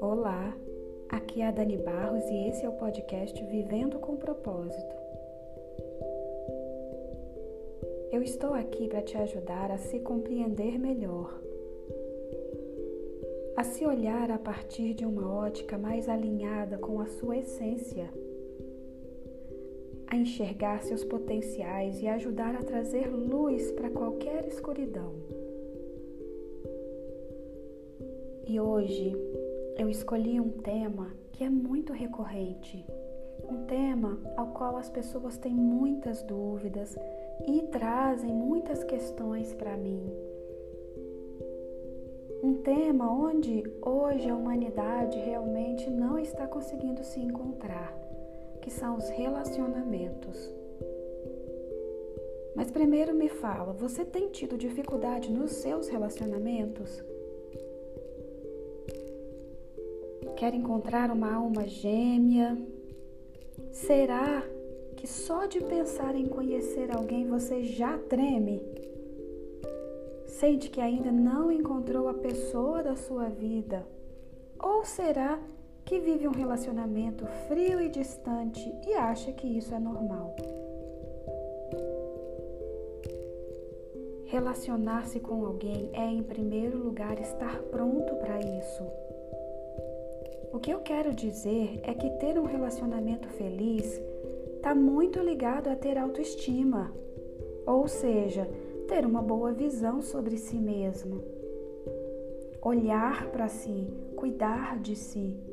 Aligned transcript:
Olá, 0.00 0.56
aqui 1.08 1.40
é 1.40 1.46
a 1.46 1.50
Dani 1.52 1.76
Barros 1.76 2.24
e 2.24 2.48
esse 2.48 2.64
é 2.64 2.68
o 2.68 2.72
podcast 2.72 3.40
Vivendo 3.44 4.00
com 4.00 4.16
Propósito. 4.16 4.96
Eu 8.10 8.20
estou 8.20 8.52
aqui 8.54 8.88
para 8.88 9.02
te 9.02 9.16
ajudar 9.16 9.70
a 9.70 9.78
se 9.78 10.00
compreender 10.00 10.80
melhor, 10.80 11.40
a 13.56 13.62
se 13.62 13.86
olhar 13.86 14.32
a 14.32 14.38
partir 14.38 14.94
de 14.94 15.04
uma 15.04 15.32
ótica 15.32 15.78
mais 15.78 16.08
alinhada 16.08 16.76
com 16.76 17.00
a 17.00 17.06
sua 17.06 17.36
essência, 17.36 18.10
a 20.10 20.16
enxergar 20.16 20.82
seus 20.82 21.04
potenciais 21.04 22.00
e 22.00 22.08
ajudar 22.08 22.54
a 22.54 22.62
trazer 22.62 23.08
luz 23.08 23.70
para 23.72 23.90
qualquer 23.90 24.46
escuridão. 24.46 25.12
E 28.46 28.58
hoje 28.58 29.14
eu 29.76 29.90
escolhi 29.90 30.40
um 30.40 30.48
tema 30.48 31.12
que 31.32 31.44
é 31.44 31.50
muito 31.50 31.92
recorrente, 31.92 32.84
um 33.48 33.66
tema 33.66 34.18
ao 34.36 34.48
qual 34.48 34.78
as 34.78 34.88
pessoas 34.88 35.36
têm 35.36 35.52
muitas 35.54 36.22
dúvidas 36.22 36.96
e 37.46 37.62
trazem 37.70 38.32
muitas 38.32 38.82
questões 38.84 39.52
para 39.54 39.76
mim. 39.76 40.02
Um 42.42 42.54
tema 42.62 43.12
onde 43.12 43.62
hoje 43.82 44.30
a 44.30 44.34
humanidade 44.34 45.18
realmente 45.18 45.90
não 45.90 46.18
está 46.18 46.46
conseguindo 46.46 47.04
se 47.04 47.20
encontrar, 47.20 47.94
que 48.60 48.70
são 48.70 48.96
os 48.96 49.08
relacionamentos. 49.10 50.52
Mas 52.54 52.70
primeiro 52.70 53.14
me 53.14 53.28
fala, 53.28 53.72
você 53.72 54.04
tem 54.04 54.28
tido 54.28 54.58
dificuldade 54.58 55.30
nos 55.30 55.52
seus 55.52 55.88
relacionamentos? 55.88 57.02
Quer 60.36 60.54
encontrar 60.54 61.10
uma 61.10 61.32
alma 61.32 61.66
gêmea? 61.66 62.58
Será 63.70 64.42
que 64.96 65.06
só 65.06 65.46
de 65.46 65.60
pensar 65.60 66.16
em 66.16 66.26
conhecer 66.26 66.90
alguém 66.90 67.26
você 67.26 67.62
já 67.62 67.96
treme? 67.96 68.60
Sente 70.26 70.70
que 70.70 70.80
ainda 70.80 71.10
não 71.10 71.50
encontrou 71.50 72.08
a 72.08 72.14
pessoa 72.14 72.82
da 72.82 72.96
sua 72.96 73.28
vida? 73.28 73.86
Ou 74.60 74.84
será 74.84 75.40
que 75.88 75.98
vive 75.98 76.28
um 76.28 76.32
relacionamento 76.32 77.24
frio 77.48 77.80
e 77.80 77.88
distante 77.88 78.70
e 78.86 78.92
acha 78.92 79.32
que 79.32 79.46
isso 79.46 79.74
é 79.74 79.78
normal? 79.78 80.36
Relacionar-se 84.26 85.18
com 85.18 85.46
alguém 85.46 85.88
é, 85.94 86.04
em 86.04 86.22
primeiro 86.22 86.76
lugar, 86.76 87.18
estar 87.18 87.62
pronto 87.70 88.14
para 88.16 88.38
isso. 88.38 88.86
O 90.52 90.58
que 90.58 90.70
eu 90.70 90.80
quero 90.80 91.14
dizer 91.14 91.80
é 91.82 91.94
que 91.94 92.10
ter 92.18 92.38
um 92.38 92.44
relacionamento 92.44 93.26
feliz 93.30 93.98
está 94.56 94.74
muito 94.74 95.20
ligado 95.20 95.68
a 95.68 95.74
ter 95.74 95.96
autoestima, 95.96 96.92
ou 97.66 97.88
seja, 97.88 98.46
ter 98.86 99.06
uma 99.06 99.22
boa 99.22 99.52
visão 99.52 100.02
sobre 100.02 100.36
si 100.36 100.56
mesmo, 100.56 101.24
olhar 102.60 103.30
para 103.30 103.48
si, 103.48 103.88
cuidar 104.14 104.78
de 104.80 104.94
si, 104.94 105.47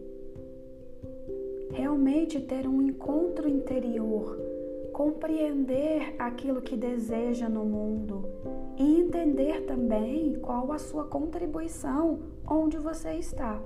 realmente 1.76 2.40
ter 2.40 2.66
um 2.66 2.82
encontro 2.82 3.50
interior, 3.50 4.40
compreender 4.94 6.16
aquilo 6.18 6.62
que 6.62 6.78
deseja 6.78 7.50
no 7.50 7.66
mundo 7.66 8.30
e 8.78 9.02
entender 9.02 9.66
também 9.66 10.36
qual 10.36 10.72
a 10.72 10.80
sua 10.80 11.04
contribuição 11.04 12.20
onde 12.50 12.78
você 12.78 13.16
está 13.16 13.62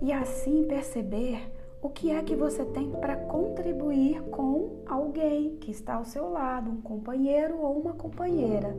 e 0.00 0.12
assim 0.12 0.64
perceber 0.64 1.50
o 1.82 1.88
que 1.88 2.12
é 2.12 2.22
que 2.22 2.36
você 2.36 2.64
tem 2.64 2.88
para 2.92 3.16
contribuir 3.16 4.22
com 4.30 4.82
alguém 4.86 5.56
que 5.56 5.72
está 5.72 5.94
ao 5.94 6.04
seu 6.04 6.30
lado, 6.30 6.70
um 6.70 6.80
companheiro 6.80 7.58
ou 7.60 7.80
uma 7.80 7.94
companheira. 7.94 8.76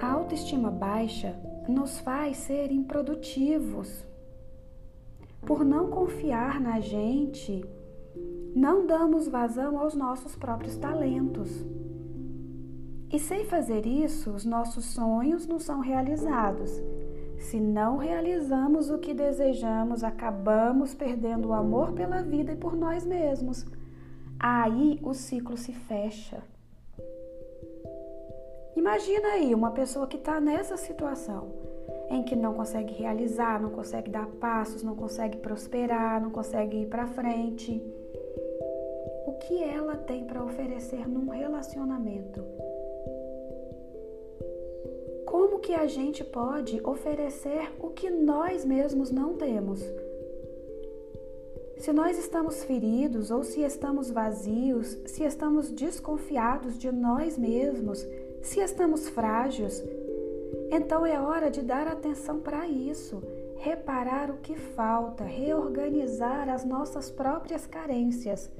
A 0.00 0.12
autoestima 0.12 0.70
baixa 0.70 1.36
nos 1.68 1.98
faz 2.00 2.38
ser 2.38 2.70
improdutivos. 2.70 4.04
Por 5.46 5.64
não 5.64 5.90
confiar 5.90 6.60
na 6.60 6.80
gente, 6.80 7.64
não 8.54 8.86
damos 8.86 9.28
vazão 9.28 9.78
aos 9.78 9.94
nossos 9.94 10.36
próprios 10.36 10.76
talentos. 10.76 11.64
E 13.12 13.18
sem 13.18 13.44
fazer 13.44 13.86
isso, 13.86 14.30
os 14.30 14.44
nossos 14.44 14.84
sonhos 14.86 15.46
não 15.46 15.58
são 15.58 15.80
realizados. 15.80 16.80
Se 17.38 17.60
não 17.60 17.96
realizamos 17.96 18.88
o 18.88 18.98
que 18.98 19.12
desejamos, 19.12 20.04
acabamos 20.04 20.94
perdendo 20.94 21.48
o 21.48 21.52
amor 21.52 21.92
pela 21.92 22.22
vida 22.22 22.52
e 22.52 22.56
por 22.56 22.76
nós 22.76 23.04
mesmos. 23.04 23.66
Aí 24.38 24.98
o 25.02 25.12
ciclo 25.12 25.56
se 25.56 25.72
fecha. 25.72 26.42
Imagina 28.74 29.28
aí 29.28 29.54
uma 29.54 29.70
pessoa 29.70 30.06
que 30.06 30.16
está 30.16 30.40
nessa 30.40 30.76
situação, 30.76 31.50
em 32.10 32.22
que 32.22 32.34
não 32.34 32.54
consegue 32.54 32.94
realizar, 32.94 33.60
não 33.60 33.70
consegue 33.70 34.10
dar 34.10 34.26
passos, 34.40 34.82
não 34.82 34.96
consegue 34.96 35.38
prosperar, 35.38 36.22
não 36.22 36.30
consegue 36.30 36.82
ir 36.82 36.86
para 36.86 37.06
frente. 37.06 37.82
O 39.26 39.32
que 39.34 39.62
ela 39.62 39.96
tem 39.96 40.24
para 40.24 40.42
oferecer 40.42 41.08
num 41.08 41.28
relacionamento? 41.30 42.42
Como 45.26 45.60
que 45.60 45.74
a 45.74 45.86
gente 45.86 46.24
pode 46.24 46.80
oferecer 46.84 47.72
o 47.78 47.90
que 47.90 48.10
nós 48.10 48.64
mesmos 48.64 49.10
não 49.10 49.34
temos? 49.34 49.82
Se 51.78 51.92
nós 51.92 52.16
estamos 52.16 52.62
feridos 52.62 53.30
ou 53.30 53.42
se 53.42 53.62
estamos 53.62 54.10
vazios, 54.10 54.98
se 55.04 55.24
estamos 55.24 55.70
desconfiados 55.70 56.78
de 56.78 56.92
nós 56.92 57.36
mesmos, 57.36 58.06
se 58.42 58.60
estamos 58.60 59.08
frágeis, 59.08 59.82
então 60.70 61.06
é 61.06 61.20
hora 61.20 61.50
de 61.50 61.62
dar 61.62 61.86
atenção 61.86 62.40
para 62.40 62.66
isso, 62.66 63.22
reparar 63.56 64.30
o 64.30 64.38
que 64.38 64.56
falta, 64.56 65.22
reorganizar 65.22 66.48
as 66.48 66.64
nossas 66.64 67.10
próprias 67.10 67.66
carências. 67.66 68.50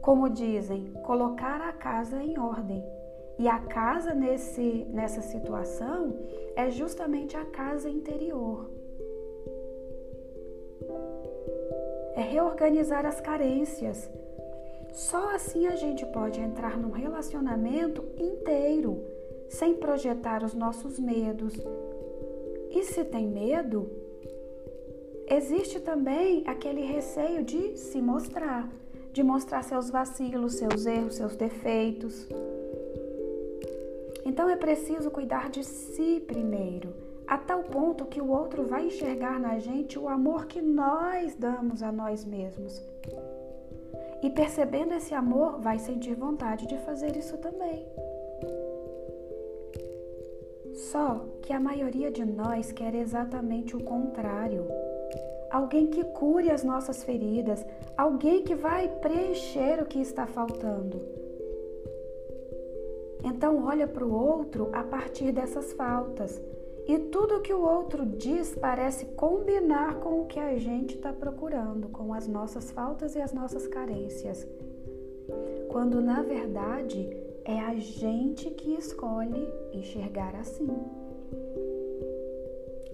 Como 0.00 0.28
dizem, 0.28 0.92
colocar 1.04 1.60
a 1.60 1.72
casa 1.72 2.22
em 2.22 2.38
ordem. 2.38 2.84
E 3.38 3.48
a 3.48 3.58
casa 3.58 4.14
nesse, 4.14 4.86
nessa 4.90 5.20
situação 5.20 6.14
é 6.54 6.70
justamente 6.70 7.36
a 7.36 7.44
casa 7.44 7.90
interior. 7.90 8.70
É 12.14 12.20
reorganizar 12.20 13.04
as 13.04 13.20
carências. 13.20 14.08
Só 14.94 15.34
assim 15.34 15.66
a 15.66 15.74
gente 15.74 16.06
pode 16.06 16.40
entrar 16.40 16.78
num 16.78 16.92
relacionamento 16.92 18.04
inteiro, 18.16 19.04
sem 19.48 19.74
projetar 19.74 20.44
os 20.44 20.54
nossos 20.54 21.00
medos. 21.00 21.52
E 22.70 22.84
se 22.84 23.02
tem 23.02 23.26
medo, 23.26 23.90
existe 25.28 25.80
também 25.80 26.44
aquele 26.46 26.82
receio 26.82 27.42
de 27.42 27.76
se 27.76 28.00
mostrar, 28.00 28.70
de 29.12 29.20
mostrar 29.24 29.64
seus 29.64 29.90
vacilos, 29.90 30.54
seus 30.54 30.86
erros, 30.86 31.16
seus 31.16 31.34
defeitos. 31.34 32.28
Então 34.24 34.48
é 34.48 34.54
preciso 34.54 35.10
cuidar 35.10 35.50
de 35.50 35.64
si 35.64 36.22
primeiro, 36.24 36.94
a 37.26 37.36
tal 37.36 37.64
ponto 37.64 38.06
que 38.06 38.20
o 38.20 38.30
outro 38.30 38.64
vai 38.64 38.86
enxergar 38.86 39.40
na 39.40 39.58
gente 39.58 39.98
o 39.98 40.08
amor 40.08 40.46
que 40.46 40.62
nós 40.62 41.34
damos 41.34 41.82
a 41.82 41.90
nós 41.90 42.24
mesmos. 42.24 42.80
E 44.24 44.30
percebendo 44.30 44.94
esse 44.94 45.12
amor, 45.12 45.60
vai 45.60 45.78
sentir 45.78 46.14
vontade 46.14 46.66
de 46.66 46.78
fazer 46.78 47.14
isso 47.14 47.36
também. 47.36 47.86
Só 50.72 51.26
que 51.42 51.52
a 51.52 51.60
maioria 51.60 52.10
de 52.10 52.24
nós 52.24 52.72
quer 52.72 52.94
exatamente 52.94 53.76
o 53.76 53.84
contrário. 53.84 54.66
Alguém 55.50 55.88
que 55.88 56.02
cure 56.02 56.50
as 56.50 56.64
nossas 56.64 57.04
feridas, 57.04 57.66
alguém 57.98 58.42
que 58.42 58.54
vai 58.54 58.88
preencher 58.88 59.82
o 59.82 59.86
que 59.86 60.00
está 60.00 60.26
faltando. 60.26 61.02
Então 63.22 63.62
olha 63.66 63.86
para 63.86 64.06
o 64.06 64.14
outro 64.14 64.70
a 64.72 64.82
partir 64.82 65.32
dessas 65.32 65.74
faltas. 65.74 66.40
E 66.86 66.98
tudo 66.98 67.40
que 67.40 67.52
o 67.52 67.62
outro 67.62 68.04
diz 68.04 68.54
parece 68.54 69.06
combinar 69.06 70.00
com 70.00 70.20
o 70.20 70.26
que 70.26 70.38
a 70.38 70.58
gente 70.58 70.96
está 70.96 71.12
procurando, 71.12 71.88
com 71.88 72.12
as 72.12 72.28
nossas 72.28 72.70
faltas 72.70 73.14
e 73.14 73.22
as 73.22 73.32
nossas 73.32 73.66
carências. 73.66 74.46
Quando 75.70 76.00
na 76.00 76.22
verdade 76.22 77.08
é 77.44 77.58
a 77.58 77.74
gente 77.74 78.50
que 78.50 78.74
escolhe 78.74 79.48
enxergar 79.72 80.34
assim. 80.36 80.68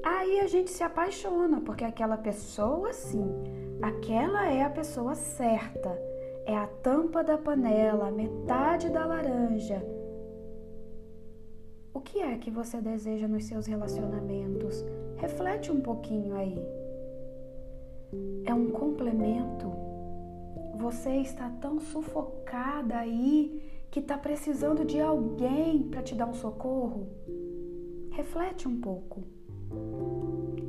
Aí 0.03 0.41
a 0.41 0.47
gente 0.47 0.71
se 0.71 0.83
apaixona, 0.83 1.61
porque 1.61 1.85
aquela 1.85 2.17
pessoa, 2.17 2.93
sim, 2.93 3.29
aquela 3.83 4.49
é 4.49 4.63
a 4.63 4.71
pessoa 4.71 5.15
certa. 5.15 5.91
É 6.47 6.57
a 6.57 6.67
tampa 6.67 7.23
da 7.23 7.37
panela, 7.37 8.11
metade 8.11 8.89
da 8.89 9.05
laranja. 9.05 9.83
O 11.93 12.01
que 12.01 12.21
é 12.21 12.39
que 12.39 12.51
você 12.51 12.81
deseja 12.81 13.27
nos 13.27 13.45
seus 13.45 13.67
relacionamentos? 13.67 14.85
Reflete 15.17 15.73
um 15.73 15.81
pouquinho 15.81 16.35
aí. 16.37 16.57
É 18.45 18.55
um 18.55 18.71
complemento? 18.71 19.71
Você 20.77 21.17
está 21.17 21.51
tão 21.61 21.81
sufocada 21.81 22.97
aí 22.97 23.61
que 23.91 23.99
está 23.99 24.17
precisando 24.17 24.85
de 24.85 25.01
alguém 25.01 25.83
para 25.83 26.03
te 26.03 26.15
dar 26.15 26.27
um 26.27 26.35
socorro? 26.35 27.09
Reflete 28.13 28.69
um 28.69 28.81
pouco. 28.81 29.25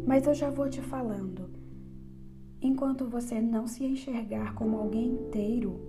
Mas 0.05 0.25
eu 0.25 0.33
já 0.33 0.49
vou 0.49 0.69
te 0.69 0.81
falando. 0.81 1.49
Enquanto 2.61 3.05
você 3.05 3.39
não 3.39 3.67
se 3.67 3.83
enxergar 3.83 4.55
como 4.55 4.77
alguém 4.77 5.07
inteiro, 5.07 5.79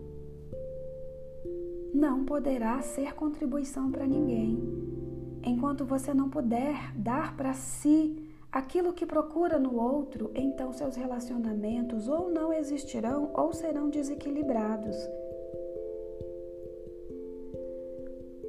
não 1.92 2.24
poderá 2.24 2.80
ser 2.80 3.14
contribuição 3.14 3.90
para 3.90 4.06
ninguém. 4.06 5.01
Enquanto 5.44 5.84
você 5.84 6.14
não 6.14 6.28
puder 6.28 6.92
dar 6.96 7.36
para 7.36 7.52
si 7.52 8.28
aquilo 8.50 8.92
que 8.92 9.06
procura 9.06 9.58
no 9.58 9.80
outro, 9.80 10.30
então 10.34 10.72
seus 10.72 10.96
relacionamentos 10.96 12.08
ou 12.08 12.30
não 12.30 12.52
existirão 12.52 13.30
ou 13.34 13.52
serão 13.52 13.90
desequilibrados. 13.90 14.96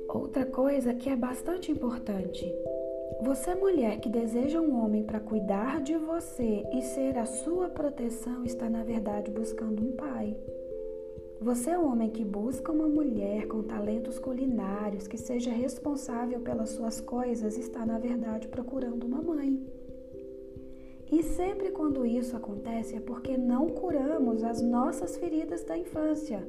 Outra 0.07 0.45
coisa 0.45 0.93
que 0.93 1.09
é 1.09 1.15
bastante 1.15 1.71
importante 1.71 2.45
você, 3.23 3.55
mulher 3.55 4.01
que 4.01 4.09
deseja 4.09 4.59
um 4.59 4.83
homem 4.83 5.03
para 5.03 5.17
cuidar 5.17 5.81
de 5.81 5.95
você 5.95 6.61
e 6.73 6.81
ser 6.81 7.17
a 7.17 7.25
sua 7.25 7.69
proteção, 7.69 8.43
está 8.43 8.69
na 8.69 8.83
verdade 8.83 9.31
buscando 9.31 9.81
um 9.81 9.95
pai. 9.95 10.35
Você, 11.43 11.75
homem 11.75 12.09
que 12.09 12.23
busca 12.23 12.71
uma 12.71 12.87
mulher 12.87 13.47
com 13.47 13.61
talentos 13.61 14.17
culinários, 14.17 15.07
que 15.07 15.17
seja 15.17 15.51
responsável 15.51 16.39
pelas 16.39 16.69
suas 16.69 17.01
coisas, 17.01 17.57
está 17.57 17.85
na 17.85 17.99
verdade 17.99 18.47
procurando 18.47 19.05
uma 19.05 19.21
mãe. 19.21 19.61
E 21.11 21.21
sempre 21.21 21.69
quando 21.71 22.05
isso 22.05 22.35
acontece 22.35 22.95
é 22.95 22.99
porque 22.99 23.37
não 23.37 23.67
curamos 23.69 24.43
as 24.43 24.61
nossas 24.61 25.17
feridas 25.17 25.63
da 25.63 25.77
infância. 25.77 26.47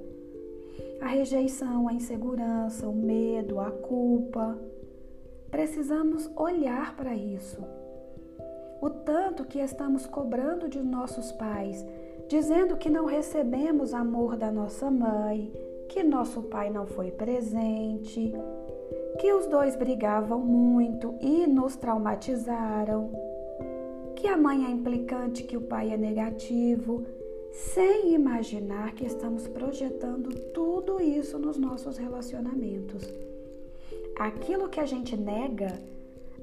A 1.01 1.09
rejeição, 1.09 1.89
a 1.89 1.93
insegurança, 1.93 2.89
o 2.89 2.95
medo, 2.95 3.61
a 3.61 3.71
culpa, 3.71 4.59
Precisamos 5.55 6.29
olhar 6.35 6.97
para 6.97 7.15
isso. 7.15 7.63
O 8.83 8.91
tanto 8.91 9.45
que 9.45 9.61
estamos 9.61 10.05
cobrando 10.05 10.69
de 10.69 10.83
nossos 10.83 11.31
pais, 11.31 11.87
dizendo 12.29 12.77
que 12.77 12.91
não 12.91 13.05
recebemos 13.05 13.95
amor 13.95 14.37
da 14.37 14.51
nossa 14.51 14.91
mãe, 14.91 15.53
que 15.89 16.03
nosso 16.03 16.43
pai 16.43 16.71
não 16.71 16.87
foi 16.87 17.11
presente, 17.11 18.33
que 19.19 19.33
os 19.33 19.47
dois 19.47 19.77
brigavam 19.77 20.41
muito 20.41 21.15
e 21.21 21.47
nos 21.47 21.77
traumatizaram, 21.77 23.11
que 24.17 24.27
a 24.27 24.37
mãe 24.37 24.65
é 24.65 24.71
implicante, 24.71 25.45
que 25.45 25.57
o 25.57 25.63
pai 25.63 25.93
é 25.93 25.97
negativo, 25.97 27.05
sem 27.53 28.13
imaginar 28.13 28.95
que 28.95 29.07
estamos 29.07 29.47
projetando 29.47 30.31
tudo 30.53 31.01
isso 31.01 31.39
nos 31.39 31.57
nossos 31.57 31.97
relacionamentos 31.97 33.25
aquilo 34.17 34.69
que 34.69 34.81
a 34.81 34.87
gente 34.87 35.17
nega, 35.17 35.79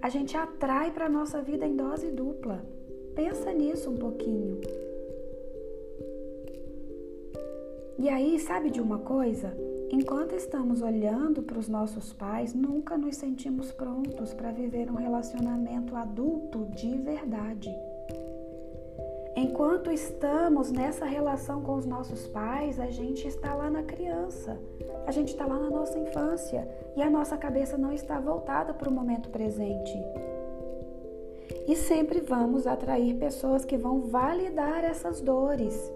a 0.02 0.10
gente 0.10 0.36
atrai 0.36 0.92
para 0.92 1.06
a 1.06 1.10
nossa 1.10 1.42
vida 1.42 1.66
em 1.66 1.76
dose 1.76 2.08
dupla. 2.08 2.64
Pensa 3.16 3.54
nisso 3.54 3.90
um 3.90 3.98
pouquinho. 3.98 4.60
E 7.98 8.10
aí, 8.10 8.40
sabe 8.40 8.70
de 8.70 8.82
uma 8.82 9.00
coisa? 9.00 9.56
Enquanto 9.92 10.34
estamos 10.34 10.82
olhando 10.82 11.44
para 11.44 11.60
os 11.60 11.68
nossos 11.68 12.14
pais, 12.14 12.54
nunca 12.54 12.98
nos 12.98 13.18
sentimos 13.18 13.72
prontos 13.72 14.34
para 14.34 14.52
viver 14.52 14.90
um 14.90 14.96
relacionamento 14.96 15.96
adulto 15.96 16.66
de 16.76 16.98
verdade. 16.98 17.70
Enquanto 19.36 19.92
estamos 19.92 20.72
nessa 20.72 21.06
relação 21.06 21.62
com 21.62 21.76
os 21.76 21.86
nossos 21.86 22.28
pais, 22.28 22.80
a 22.80 22.88
gente 22.88 23.28
está 23.28 23.54
lá 23.54 23.70
na 23.70 23.84
criança, 23.84 24.60
a 25.06 25.12
gente 25.12 25.30
está 25.30 25.46
lá 25.46 25.58
na 25.58 25.70
nossa 25.70 25.98
infância 25.98 26.68
e 26.98 27.02
a 27.02 27.10
nossa 27.10 27.38
cabeça 27.38 27.78
não 27.78 27.94
está 27.94 28.20
voltada 28.20 28.74
para 28.74 28.90
o 28.90 28.94
momento 28.94 29.30
presente. 29.30 29.94
E 31.68 31.76
sempre 31.76 32.20
vamos 32.20 32.68
atrair 32.68 33.16
pessoas 33.16 33.64
que 33.64 33.78
vão 33.78 34.02
validar 34.02 34.84
essas 34.84 35.22
dores. 35.22 35.92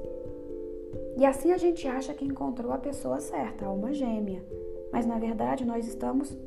E 1.17 1.25
assim 1.25 1.51
a 1.51 1.57
gente 1.57 1.87
acha 1.87 2.13
que 2.13 2.25
encontrou 2.25 2.71
a 2.71 2.77
pessoa 2.77 3.19
certa, 3.19 3.65
a 3.65 3.67
alma 3.69 3.93
gêmea. 3.93 4.43
Mas 4.91 5.05
na 5.05 5.17
verdade 5.17 5.65
nós 5.65 5.87
estamos 5.87 6.37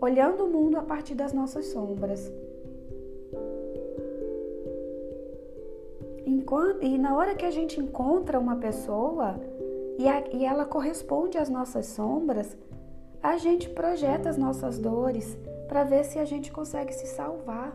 olhando 0.00 0.44
o 0.44 0.50
mundo 0.50 0.76
a 0.76 0.82
partir 0.82 1.14
das 1.14 1.32
nossas 1.32 1.66
sombras. 1.66 2.32
E 6.80 6.98
na 6.98 7.16
hora 7.16 7.34
que 7.34 7.46
a 7.46 7.50
gente 7.50 7.80
encontra 7.80 8.38
uma 8.38 8.56
pessoa 8.56 9.40
e, 9.98 10.06
a, 10.06 10.22
e 10.32 10.44
ela 10.44 10.66
corresponde 10.66 11.38
às 11.38 11.48
nossas 11.48 11.86
sombras, 11.86 12.56
a 13.22 13.38
gente 13.38 13.70
projeta 13.70 14.28
as 14.28 14.36
nossas 14.36 14.78
dores 14.78 15.36
para 15.66 15.82
ver 15.82 16.04
se 16.04 16.18
a 16.18 16.24
gente 16.24 16.52
consegue 16.52 16.92
se 16.92 17.06
salvar. 17.06 17.74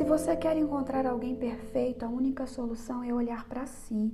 Se 0.00 0.04
você 0.04 0.34
quer 0.34 0.56
encontrar 0.56 1.04
alguém 1.04 1.36
perfeito, 1.36 2.06
a 2.06 2.08
única 2.08 2.46
solução 2.46 3.04
é 3.04 3.12
olhar 3.12 3.46
para 3.46 3.66
si, 3.66 4.10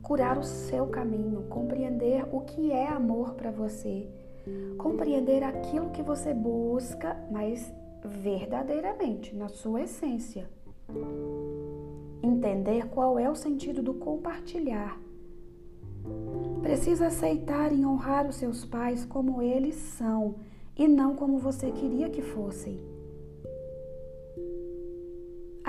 curar 0.00 0.38
o 0.38 0.42
seu 0.42 0.86
caminho, 0.86 1.42
compreender 1.42 2.24
o 2.32 2.40
que 2.40 2.72
é 2.72 2.88
amor 2.88 3.34
para 3.34 3.50
você, 3.50 4.08
compreender 4.78 5.44
aquilo 5.44 5.90
que 5.90 6.02
você 6.02 6.32
busca, 6.32 7.22
mas 7.30 7.70
verdadeiramente, 8.02 9.36
na 9.36 9.48
sua 9.48 9.82
essência. 9.82 10.48
Entender 12.22 12.88
qual 12.88 13.18
é 13.18 13.28
o 13.28 13.34
sentido 13.34 13.82
do 13.82 13.92
compartilhar. 13.92 14.98
Precisa 16.62 17.08
aceitar 17.08 17.74
e 17.74 17.84
honrar 17.84 18.26
os 18.26 18.36
seus 18.36 18.64
pais 18.64 19.04
como 19.04 19.42
eles 19.42 19.74
são 19.74 20.36
e 20.78 20.88
não 20.88 21.14
como 21.14 21.36
você 21.38 21.70
queria 21.70 22.08
que 22.08 22.22
fossem. 22.22 22.89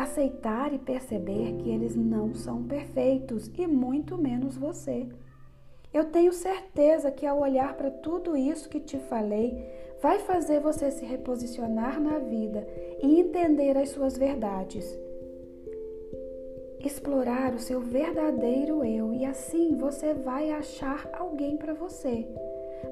Aceitar 0.02 0.74
e 0.74 0.80
perceber 0.80 1.58
que 1.58 1.70
eles 1.70 1.96
não 1.96 2.34
são 2.34 2.64
perfeitos 2.64 3.52
e 3.58 3.68
muito 3.68 4.18
menos 4.18 4.58
você. 4.58 5.08
Eu 5.94 6.06
tenho 6.06 6.32
certeza 6.32 7.12
que 7.12 7.26
ao 7.26 7.40
olhar 7.40 7.76
para 7.76 7.92
tudo 7.92 8.36
isso 8.36 8.70
que 8.70 8.80
te 8.80 8.98
falei, 8.98 9.64
vai 10.02 10.20
fazer 10.20 10.60
você 10.60 10.90
se 10.90 11.06
reposicionar 11.06 12.00
na 12.00 12.18
vida 12.18 12.66
e 13.02 13.20
entender 13.20 13.78
as 13.78 13.90
suas 13.90 14.18
verdades 14.18 14.98
explorar 16.86 17.54
o 17.54 17.60
seu 17.60 17.80
verdadeiro 17.80 18.84
eu 18.84 19.14
e 19.14 19.26
assim 19.26 19.76
você 19.76 20.14
vai 20.14 20.52
achar 20.52 21.10
alguém 21.14 21.58
para 21.58 21.74
você. 21.74 22.28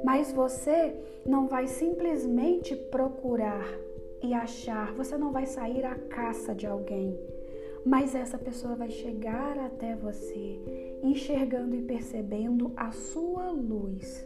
Mas 0.03 0.31
você 0.31 0.95
não 1.25 1.47
vai 1.47 1.67
simplesmente 1.67 2.75
procurar 2.75 3.65
e 4.21 4.33
achar, 4.33 4.93
você 4.93 5.17
não 5.17 5.31
vai 5.31 5.45
sair 5.45 5.85
à 5.85 5.95
caça 5.95 6.53
de 6.53 6.67
alguém. 6.67 7.17
Mas 7.85 8.13
essa 8.13 8.37
pessoa 8.37 8.75
vai 8.75 8.89
chegar 8.89 9.57
até 9.57 9.95
você, 9.95 10.59
enxergando 11.01 11.75
e 11.75 11.81
percebendo 11.81 12.71
a 12.75 12.91
sua 12.91 13.51
luz. 13.51 14.25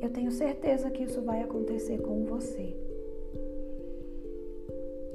Eu 0.00 0.08
tenho 0.10 0.30
certeza 0.30 0.90
que 0.90 1.04
isso 1.04 1.20
vai 1.20 1.42
acontecer 1.42 1.98
com 2.00 2.24
você. 2.24 2.74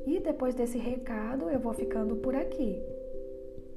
E 0.05 0.19
depois 0.19 0.53
desse 0.53 0.77
recado, 0.77 1.49
eu 1.49 1.59
vou 1.59 1.73
ficando 1.73 2.15
por 2.17 2.35
aqui. 2.35 2.79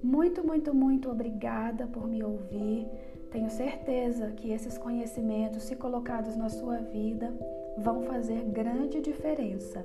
Muito, 0.03 0.47
muito, 0.47 0.75
muito 0.75 1.11
obrigada 1.11 1.87
por 1.87 2.07
me 2.07 2.23
ouvir. 2.23 2.87
Tenho 3.31 3.51
certeza 3.51 4.31
que 4.33 4.53
esses 4.53 4.79
conhecimentos, 4.79 5.65
se 5.65 5.77
colocados 5.77 6.37
na 6.37 6.49
sua 6.49 6.79
vida, 6.79 7.33
vão 7.77 8.03
fazer 8.03 8.43
grande 8.45 9.01
diferença. 9.01 9.85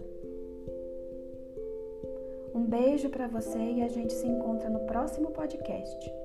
Um 2.55 2.63
beijo 2.63 3.09
para 3.09 3.27
você 3.27 3.59
e 3.59 3.81
a 3.81 3.87
gente 3.87 4.13
se 4.13 4.27
encontra 4.27 4.69
no 4.69 4.79
próximo 4.81 5.31
podcast. 5.31 6.22